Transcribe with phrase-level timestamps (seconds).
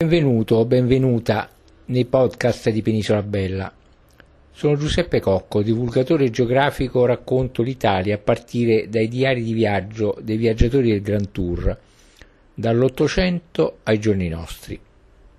[0.00, 1.50] Benvenuto o benvenuta
[1.84, 3.70] nei podcast di Penisola Bella.
[4.50, 10.88] Sono Giuseppe Cocco, divulgatore geografico, racconto l'Italia a partire dai diari di viaggio dei viaggiatori
[10.88, 11.78] del Grand Tour,
[12.54, 14.80] dall'Ottocento ai giorni nostri.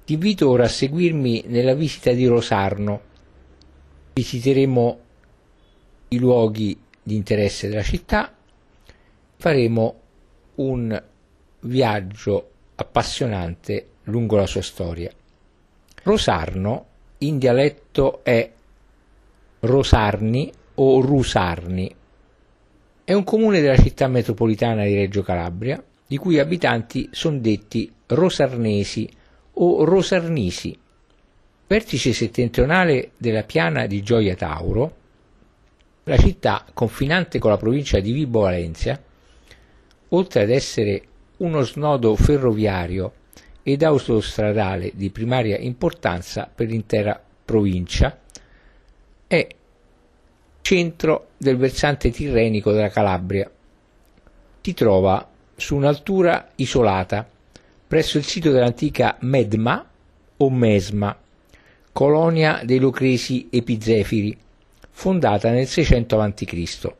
[0.05, 3.01] Ti invito ora a seguirmi nella visita di Rosarno.
[4.13, 4.99] Visiteremo
[6.09, 8.31] i luoghi di interesse della città,
[9.37, 9.95] faremo
[10.57, 11.03] un
[11.61, 15.11] viaggio appassionante lungo la sua storia.
[16.03, 16.85] Rosarno
[17.19, 18.49] in dialetto è
[19.59, 21.95] Rosarni o Rusarni.
[23.03, 29.07] È un comune della città metropolitana di Reggio Calabria, i cui abitanti sono detti rosarnesi
[29.53, 30.77] o rosarnisi.
[31.67, 34.95] Vertice settentrionale della piana di Gioia Tauro,
[36.05, 38.99] la città, confinante con la provincia di Vibo Valencia,
[40.09, 41.03] oltre ad essere
[41.37, 43.13] uno snodo ferroviario
[43.63, 48.17] ed autostradale di primaria importanza per l'intera provincia,
[49.27, 49.47] è
[50.61, 53.49] centro del versante tirrenico della Calabria.
[54.61, 57.27] Si trova su un'altura isolata
[57.87, 59.85] presso il sito dell'antica Medma
[60.37, 61.15] o Mesma,
[61.91, 64.37] colonia dei Locresi Epizefiri,
[64.89, 66.93] fondata nel 600 a.C.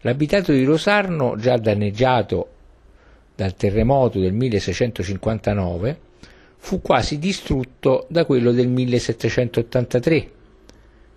[0.00, 2.48] L'abitato di Rosarno, già danneggiato
[3.40, 5.98] dal terremoto del 1659
[6.58, 10.30] fu quasi distrutto da quello del 1783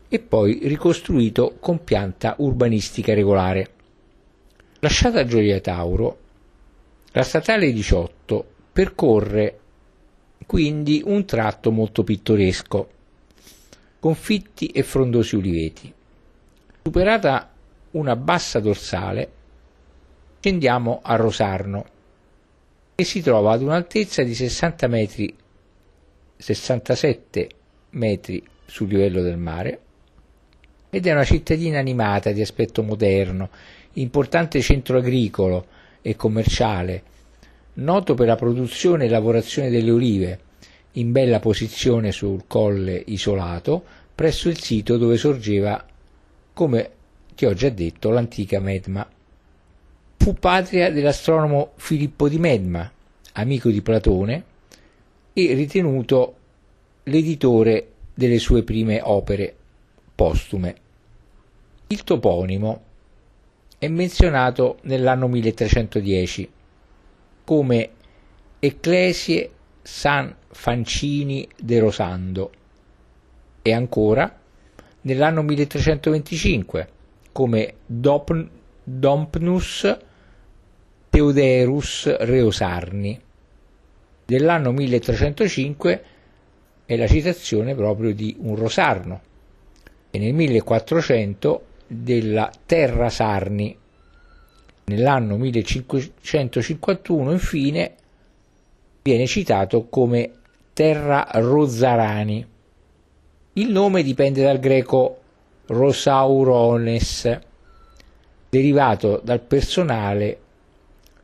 [0.08, 3.72] e poi ricostruito con pianta urbanistica regolare.
[4.80, 6.18] Lasciata Gioia Tauro,
[7.12, 9.60] la statale 18 percorre
[10.46, 12.90] quindi un tratto molto pittoresco,
[14.00, 15.94] con fitti e frondosi uliveti.
[16.84, 17.52] Superata
[17.92, 19.32] una bassa dorsale,
[20.40, 21.86] scendiamo a Rosarno,
[22.96, 25.36] e si trova ad un'altezza di 60 metri,
[26.38, 27.50] 67
[27.92, 29.80] metri sul livello del mare
[30.90, 33.50] ed è una cittadina animata di aspetto moderno,
[33.94, 35.66] importante centro agricolo
[36.02, 37.04] e commerciale,
[37.76, 40.40] noto per la produzione e lavorazione delle olive,
[40.94, 43.84] in bella posizione sul colle isolato,
[44.14, 45.84] presso il sito dove sorgeva,
[46.54, 46.92] come
[47.34, 49.08] ti ho già detto, l'antica Medma.
[50.24, 52.90] Fu patria dell'astronomo Filippo di Medma,
[53.34, 54.44] amico di Platone,
[55.34, 56.36] e ritenuto
[57.04, 59.54] l'editore delle sue prime opere
[60.16, 60.76] postume.
[61.88, 62.82] Il toponimo
[63.78, 66.50] è menzionato nell'anno 1310
[67.44, 67.90] come
[68.60, 69.52] Ecclesie
[69.82, 72.52] San Fancini de Rosando
[73.62, 74.40] e ancora
[75.02, 76.88] nell'anno 1325
[77.34, 78.50] come Dopn,
[78.86, 80.12] Dompnus
[81.14, 83.22] Teuderus Reosarni.
[84.26, 86.04] Dell'anno 1305
[86.86, 89.22] è la citazione proprio di un Rosarno
[90.10, 93.78] e nel 1400 della Terra Sarni.
[94.86, 97.94] Nell'anno 1551 infine
[99.04, 100.32] viene citato come
[100.74, 102.44] Terra Rozzarani.
[103.54, 105.20] Il nome dipende dal greco
[105.68, 107.40] Rosaurones,
[108.50, 110.40] derivato dal personale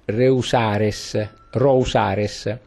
[0.09, 2.58] Reusares, Rousares,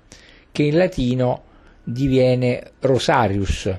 [0.50, 1.42] che in latino
[1.82, 3.74] diviene Rosarius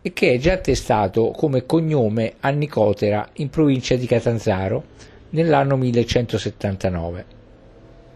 [0.00, 4.84] e che è già attestato come cognome a Nicotera in provincia di Catanzaro
[5.30, 7.24] nell'anno 1179.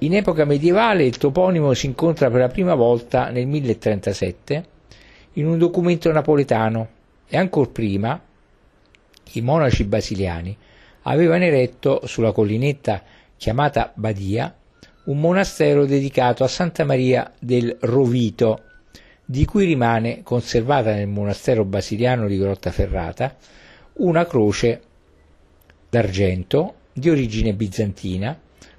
[0.01, 4.65] In epoca medievale il toponimo si incontra per la prima volta nel 1037
[5.33, 6.89] in un documento napoletano
[7.27, 8.21] e ancora prima
[9.33, 10.57] i monaci basiliani
[11.03, 13.03] avevano eretto sulla collinetta
[13.39, 14.55] chiamata Badia,
[15.05, 18.65] un monastero dedicato a Santa Maria del Rovito,
[19.25, 23.37] di cui rimane conservata nel monastero basiliano di Grottaferrata
[23.95, 24.83] una croce
[25.89, 28.39] d'argento di origine bizantina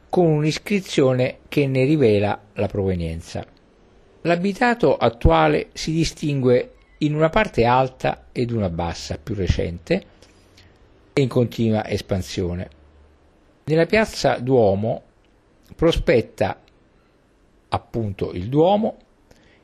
[0.10, 3.46] con un'iscrizione che ne rivela la provenienza.
[4.24, 10.04] L'abitato attuale si distingue in una parte alta ed una bassa più recente
[11.14, 12.78] e in continua espansione.
[13.70, 15.04] Nella piazza Duomo
[15.76, 16.60] prospetta
[17.70, 18.98] appunto il Duomo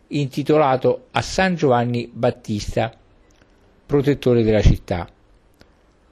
[0.10, 2.96] intitolato a San Giovanni Battista,
[3.84, 5.10] protettore della città,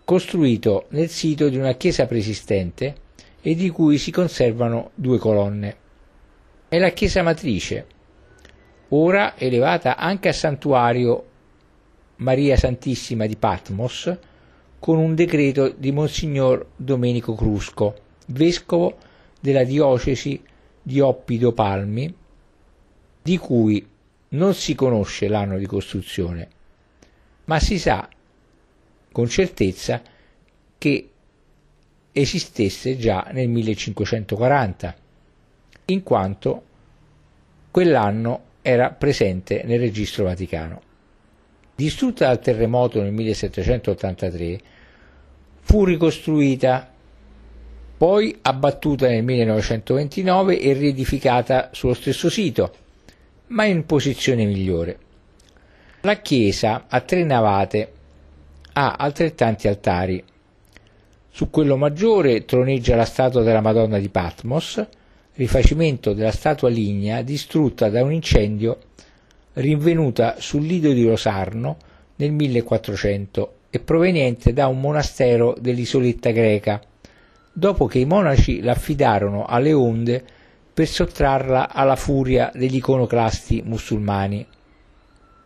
[0.04, 2.96] costruito nel sito di una chiesa preesistente
[3.40, 5.78] e di cui si conservano due colonne.
[6.68, 7.86] È la chiesa matrice,
[8.90, 11.26] ora elevata anche a santuario
[12.16, 14.18] Maria Santissima di Patmos,
[14.84, 17.96] con un decreto di Monsignor Domenico Crusco,
[18.28, 18.98] vescovo
[19.40, 20.44] della diocesi
[20.82, 22.14] di Oppido Palmi,
[23.22, 23.88] di cui
[24.28, 26.50] Non si conosce l'anno di costruzione,
[27.46, 28.10] ma si sa
[29.10, 30.02] con certezza
[30.78, 31.10] che
[32.12, 34.96] esistesse già nel 1540,
[35.86, 36.64] in quanto
[37.72, 40.82] quell'anno era presente nel registro vaticano.
[41.76, 44.60] Distrutta dal terremoto nel 1783,
[45.62, 46.92] fu ricostruita,
[47.98, 52.74] poi abbattuta nel 1929 e riedificata sullo stesso sito,
[53.48, 54.98] ma in posizione migliore.
[56.02, 57.92] La chiesa ha tre navate,
[58.74, 60.24] ha altrettanti altari.
[61.32, 64.86] Su quello maggiore troneggia la statua della Madonna di Patmos,
[65.34, 68.78] rifacimento della statua lignea distrutta da un incendio
[69.54, 71.78] rinvenuta sul lido di Rosarno
[72.18, 76.82] nel 1400 e proveniente da un monastero dell'isoletta greca,
[77.52, 80.24] dopo che i monaci l'affidarono alle onde
[80.74, 84.46] per sottrarla alla furia degli iconoclasti musulmani.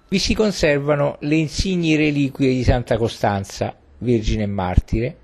[0.10, 5.18] Vi si conservano le insigni reliquie di Santa Costanza, Vergine e Martire,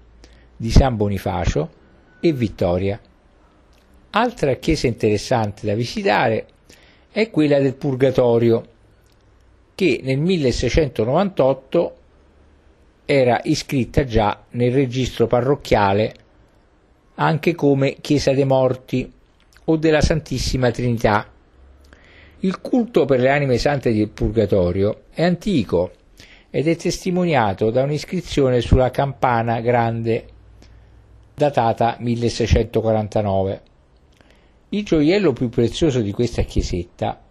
[0.58, 1.70] di San Bonifacio
[2.20, 3.00] e Vittoria.
[4.10, 6.48] Altra chiesa interessante da visitare
[7.12, 8.72] è quella del Purgatorio,
[9.76, 11.96] che nel 1698
[13.06, 16.16] era iscritta già nel registro parrocchiale
[17.16, 19.12] anche come Chiesa dei Morti
[19.66, 21.28] o della Santissima Trinità.
[22.40, 25.92] Il culto per le anime sante del Purgatorio è antico
[26.50, 30.26] ed è testimoniato da un'iscrizione sulla campana grande
[31.34, 33.62] datata 1649.
[34.70, 37.23] Il gioiello più prezioso di questa chiesetta,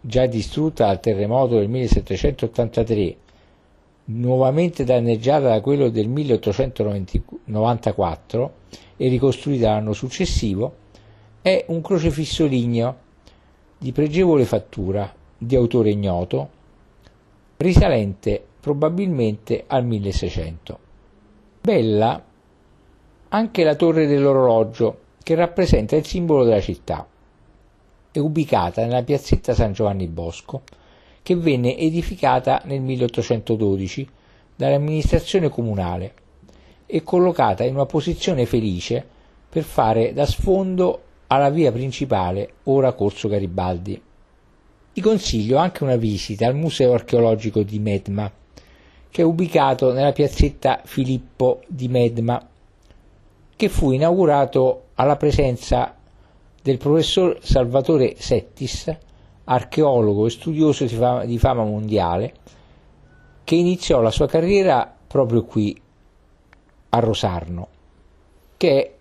[0.00, 3.16] già distrutta dal terremoto del 1783,
[4.06, 8.52] nuovamente danneggiata da quello del 1894
[8.96, 10.74] e ricostruita l'anno successivo,
[11.42, 13.08] è un crocefisso ligneo
[13.78, 16.50] di pregevole fattura, di autore ignoto,
[17.56, 20.78] risalente probabilmente al 1600.
[21.60, 22.22] Bella
[23.28, 27.06] anche la torre dell'orologio che rappresenta il simbolo della città.
[28.12, 30.62] È ubicata nella piazzetta San Giovanni Bosco,
[31.22, 34.08] che venne edificata nel 1812
[34.56, 36.14] dall'amministrazione comunale
[36.86, 39.06] e collocata in una posizione felice
[39.48, 44.02] per fare da sfondo alla via principale, ora Corso Garibaldi.
[44.92, 48.28] Ti consiglio anche una visita al Museo archeologico di Medma,
[49.08, 52.44] che è ubicato nella piazzetta Filippo di Medma
[53.54, 55.94] che fu inaugurato alla presenza
[56.62, 58.94] del professor Salvatore Settis,
[59.44, 62.34] archeologo e studioso di fama, di fama mondiale,
[63.44, 65.78] che iniziò la sua carriera proprio qui
[66.90, 67.68] a Rosarno,
[68.56, 68.92] che è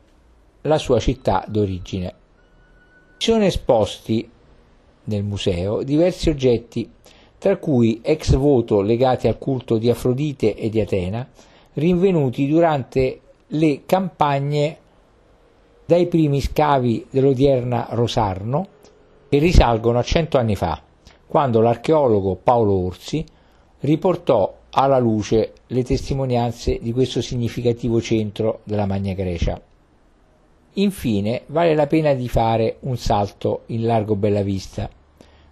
[0.61, 2.15] la sua città d'origine.
[3.17, 4.29] Sono esposti
[5.03, 6.89] nel museo diversi oggetti,
[7.37, 11.27] tra cui ex voto legati al culto di Afrodite e di Atena,
[11.73, 14.77] rinvenuti durante le campagne
[15.89, 18.67] dai primi scavi dell'odierna Rosarno
[19.27, 20.79] che risalgono a cento anni fa,
[21.25, 23.25] quando l'archeologo Paolo Orsi
[23.79, 29.59] riportò alla luce le testimonianze di questo significativo centro della Magna Grecia.
[30.73, 34.87] Infine vale la pena di fare un salto in largo Bellavista,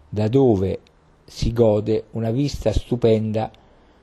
[0.08, 0.80] da dove
[1.26, 3.50] si gode una vista stupenda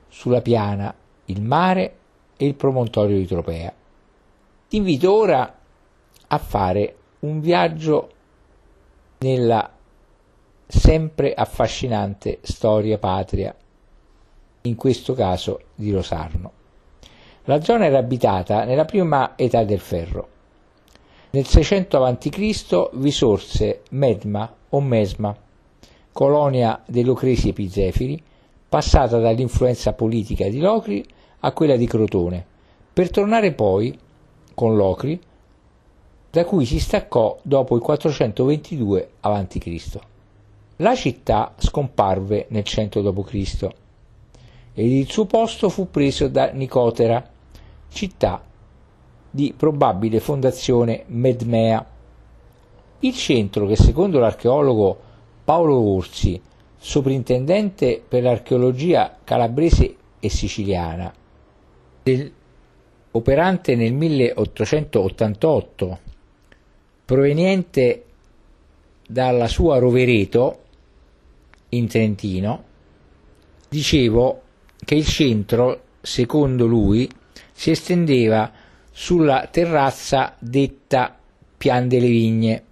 [0.09, 0.93] sulla piana,
[1.27, 1.95] il mare
[2.37, 3.73] e il promontorio di Tropea.
[4.69, 5.59] Ti invito ora
[6.35, 8.11] a fare un viaggio
[9.19, 9.71] nella
[10.67, 13.55] sempre affascinante storia patria,
[14.63, 16.53] in questo caso di Rosarno.
[17.45, 20.29] La zona era abitata nella prima età del ferro.
[21.31, 22.91] Nel 600 a.C.
[22.95, 25.37] vi sorse Medma o Mesma,
[26.13, 28.23] colonia dei Locresi Epizefiri,
[28.69, 31.05] passata dall'influenza politica di Locri
[31.41, 32.45] a quella di Crotone,
[32.93, 33.97] per tornare poi
[34.55, 35.21] con Locri,
[36.35, 39.99] da cui si staccò dopo il 422 a.C.
[40.79, 43.69] La città scomparve nel 100 d.C.
[44.75, 47.25] ed il suo posto fu preso da Nicotera,
[47.89, 48.43] città
[49.31, 51.87] di probabile fondazione medmea.
[52.99, 54.99] Il centro che secondo l'archeologo
[55.45, 56.43] Paolo Orsi,
[56.77, 61.15] soprintendente per l'archeologia calabrese e siciliana,
[62.03, 62.33] del
[63.13, 65.99] operante nel 1888,
[67.05, 68.05] proveniente
[69.07, 70.63] dalla sua Rovereto
[71.71, 72.65] in Trentino,
[73.69, 74.43] dicevo
[74.85, 77.09] che il centro, secondo lui,
[77.53, 78.51] si estendeva
[78.91, 81.19] sulla terrazza detta
[81.57, 82.63] Pian delle Vigne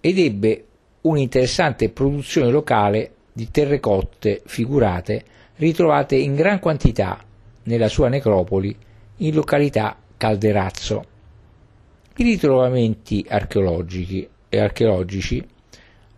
[0.00, 0.64] ed ebbe
[1.02, 5.24] un'interessante produzione locale di terrecotte figurate
[5.56, 7.22] ritrovate in gran quantità
[7.64, 8.74] nella sua necropoli
[9.18, 11.09] in località Calderazzo.
[12.20, 14.28] I ritrovamenti archeologici,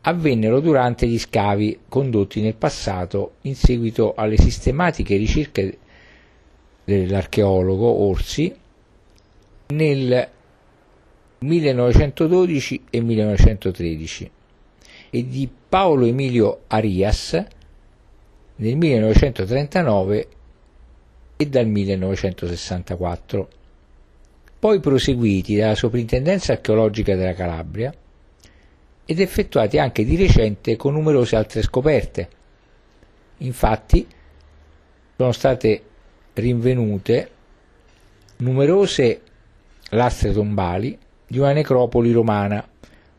[0.01, 5.79] avvennero durante gli scavi condotti nel passato in seguito alle sistematiche ricerche
[6.83, 8.53] dell'archeologo Orsi
[9.69, 10.29] nel
[11.39, 14.31] 1912 e 1913
[15.09, 17.45] e di Paolo Emilio Arias
[18.57, 20.29] nel 1939
[21.37, 23.49] e dal 1964,
[24.63, 27.93] poi proseguiti dalla Soprintendenza archeologica della Calabria
[29.05, 32.29] ed effettuati anche di recente con numerose altre scoperte.
[33.39, 34.07] Infatti
[35.17, 35.83] sono state
[36.35, 37.31] rinvenute
[38.37, 39.23] numerose
[39.91, 42.65] lastre tombali di una necropoli romana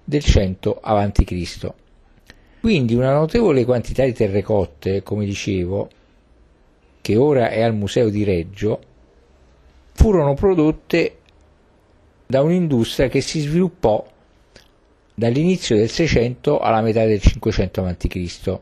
[0.01, 1.73] del 100 a.C.
[2.61, 5.89] Quindi una notevole quantità di terrecotte, come dicevo,
[7.01, 8.81] che ora è al Museo di Reggio,
[9.91, 11.17] furono prodotte
[12.33, 14.03] da un'industria che si sviluppò
[15.13, 18.59] dall'inizio del 600 alla metà del 500 a.C.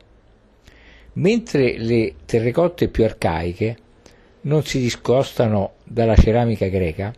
[1.14, 3.78] Mentre le terrecotte più arcaiche
[4.42, 7.16] non si discostano dalla ceramica greca,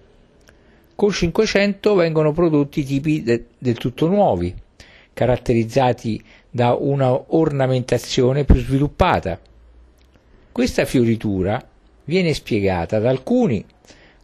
[0.93, 4.53] col 500 vengono prodotti tipi de- del tutto nuovi,
[5.11, 9.39] caratterizzati da una ornamentazione più sviluppata.
[10.51, 11.67] Questa fioritura
[12.03, 13.65] viene spiegata da alcuni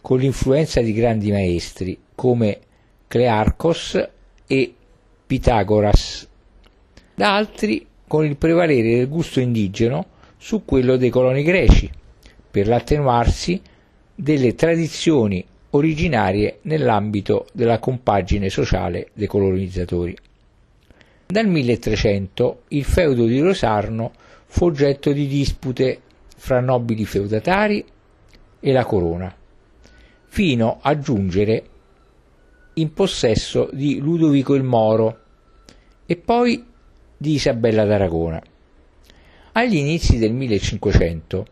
[0.02, 2.60] con l'influenza di grandi maestri come
[3.08, 4.10] Clearchos
[4.48, 4.74] e
[5.26, 6.28] Pitagoras,
[7.16, 10.06] da altri con il prevalere del gusto indigeno
[10.38, 11.90] su quello dei coloni greci,
[12.50, 13.62] per l'attenuarsi
[14.16, 20.16] delle tradizioni originarie nell'ambito della compagine sociale dei colonizzatori.
[21.28, 24.12] Dal 1300 il feudo di Rosarno
[24.46, 26.02] fu oggetto di dispute
[26.36, 27.86] fra nobili feudatari
[28.60, 29.34] e la corona,
[30.30, 31.64] fino a giungere
[32.74, 35.20] in possesso di Ludovico il Moro
[36.06, 36.64] e poi
[37.18, 38.42] di Isabella d'Aragona.
[39.54, 41.46] Agli inizi del 1500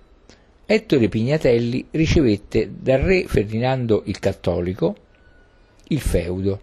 [0.65, 4.95] Ettore Pignatelli ricevette dal re Ferdinando il Cattolico
[5.89, 6.61] il feudo,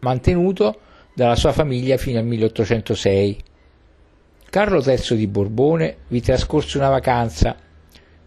[0.00, 0.80] mantenuto
[1.14, 3.42] dalla sua famiglia fino al 1806.
[4.48, 7.56] Carlo III di Borbone vi trascorse una vacanza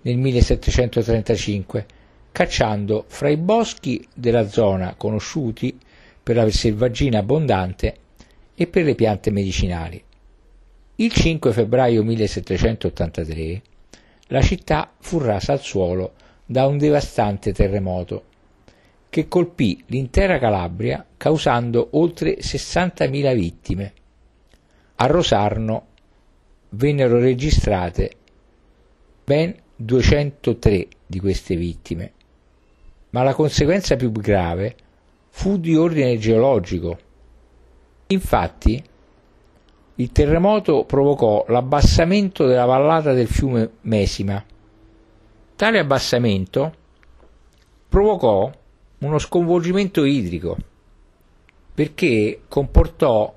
[0.01, 1.85] nel 1735
[2.31, 5.77] cacciando fra i boschi della zona conosciuti
[6.21, 7.95] per la selvaggina abbondante
[8.55, 10.03] e per le piante medicinali.
[10.95, 13.61] Il 5 febbraio 1783
[14.27, 16.13] la città fu rasa al suolo
[16.45, 18.25] da un devastante terremoto
[19.09, 23.93] che colpì l'intera Calabria causando oltre 60.000 vittime.
[24.95, 25.87] A Rosarno
[26.69, 28.11] vennero registrate
[29.23, 32.11] ben 203 di queste vittime
[33.11, 34.75] ma la conseguenza più grave
[35.29, 36.97] fu di ordine geologico.
[38.07, 38.83] Infatti,
[39.95, 44.43] il terremoto provocò l'abbassamento della vallata del fiume Mesima.
[45.55, 46.73] Tale abbassamento
[47.87, 48.51] provocò
[48.99, 50.57] uno sconvolgimento idrico
[51.73, 53.33] perché comportò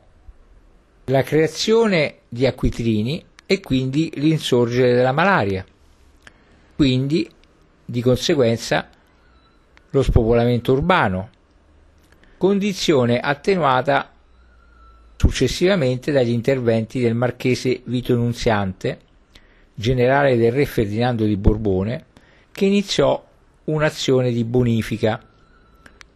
[1.06, 5.64] la creazione di acquitrini e quindi l'insorgere della malaria.
[6.74, 7.28] Quindi,
[7.84, 8.88] di conseguenza,
[9.92, 11.28] lo spopolamento urbano,
[12.38, 14.10] condizione attenuata
[15.16, 18.98] successivamente dagli interventi del marchese Vito Nunziante,
[19.74, 22.06] generale del re Ferdinando di Borbone,
[22.52, 23.22] che iniziò
[23.64, 25.22] un'azione di bonifica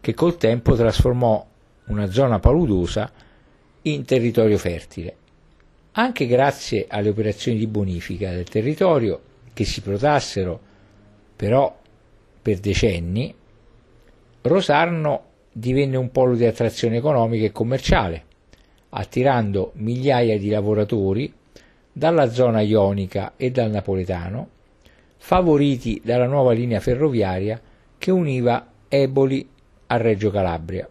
[0.01, 1.47] che col tempo trasformò
[1.87, 3.13] una zona paludosa
[3.83, 5.17] in territorio fertile.
[5.93, 9.21] Anche grazie alle operazioni di bonifica del territorio,
[9.53, 10.61] che si protrassero
[11.37, 11.79] però
[12.41, 13.35] per decenni,
[14.47, 18.25] Rosarno divenne un polo di attrazione economica e commerciale,
[18.91, 21.33] attirando migliaia di lavoratori
[21.93, 24.49] dalla zona ionica e dal napoletano,
[25.17, 27.61] favoriti dalla nuova linea ferroviaria
[27.99, 29.49] che univa Eboli
[29.87, 30.89] a Reggio Calabria.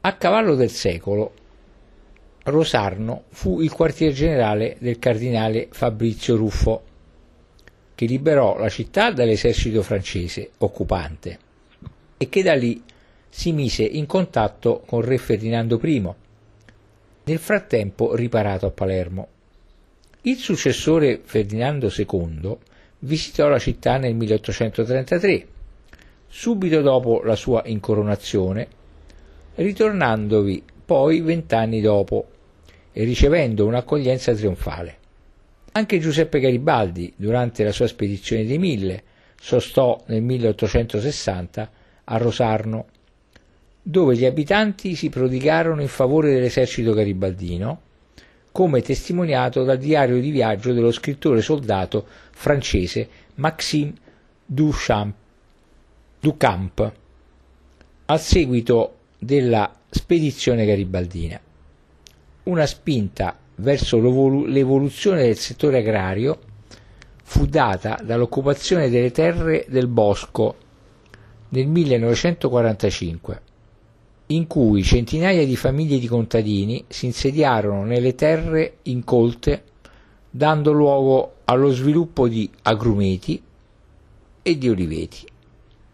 [0.00, 1.32] A cavallo del secolo,
[2.44, 6.82] Rosarno fu il quartier generale del cardinale Fabrizio Ruffo,
[7.94, 11.43] che liberò la città dall'esercito francese occupante
[12.24, 12.82] e che da lì
[13.28, 16.10] si mise in contatto con re Ferdinando I,
[17.24, 19.28] nel frattempo riparato a Palermo.
[20.22, 22.56] Il successore Ferdinando II
[23.00, 25.46] visitò la città nel 1833,
[26.26, 28.68] subito dopo la sua incoronazione,
[29.56, 32.28] ritornandovi poi vent'anni dopo
[32.90, 34.96] e ricevendo un'accoglienza trionfale.
[35.72, 39.02] Anche Giuseppe Garibaldi, durante la sua spedizione dei Mille,
[39.38, 42.86] sostò nel 1860 a Rosarno,
[43.82, 47.80] dove gli abitanti si prodigarono in favore dell'esercito garibaldino,
[48.52, 53.92] come testimoniato dal diario di viaggio dello scrittore soldato francese Maxime
[54.46, 55.14] Duchamp,
[56.20, 56.92] Ducamp,
[58.06, 61.40] al seguito della spedizione garibaldina.
[62.44, 63.98] Una spinta verso
[64.46, 66.38] l'evoluzione del settore agrario
[67.22, 70.56] fu data dall'occupazione delle terre del bosco
[71.54, 73.42] nel 1945,
[74.26, 79.62] in cui centinaia di famiglie di contadini si insediarono nelle terre incolte,
[80.28, 83.40] dando luogo allo sviluppo di agrumeti
[84.42, 85.26] e di oliveti.